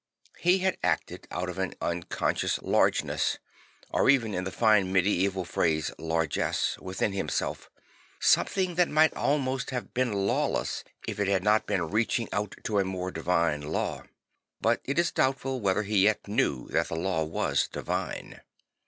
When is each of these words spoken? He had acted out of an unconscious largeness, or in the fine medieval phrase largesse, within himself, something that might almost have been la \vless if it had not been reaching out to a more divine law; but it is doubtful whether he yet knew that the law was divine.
He 0.39 0.57
had 0.57 0.79
acted 0.81 1.27
out 1.29 1.47
of 1.47 1.59
an 1.59 1.75
unconscious 1.79 2.57
largeness, 2.63 3.37
or 3.91 4.09
in 4.09 4.43
the 4.43 4.51
fine 4.51 4.91
medieval 4.91 5.45
phrase 5.45 5.91
largesse, 5.99 6.75
within 6.79 7.13
himself, 7.13 7.69
something 8.19 8.73
that 8.81 8.89
might 8.89 9.13
almost 9.13 9.69
have 9.69 9.93
been 9.93 10.25
la 10.25 10.47
\vless 10.47 10.81
if 11.07 11.19
it 11.19 11.27
had 11.27 11.43
not 11.43 11.67
been 11.67 11.91
reaching 11.91 12.27
out 12.33 12.55
to 12.63 12.79
a 12.79 12.83
more 12.83 13.11
divine 13.11 13.61
law; 13.61 14.01
but 14.59 14.81
it 14.85 14.97
is 14.97 15.11
doubtful 15.11 15.61
whether 15.61 15.83
he 15.83 15.99
yet 16.05 16.27
knew 16.27 16.67
that 16.69 16.87
the 16.87 16.95
law 16.95 17.23
was 17.23 17.67
divine. 17.67 18.41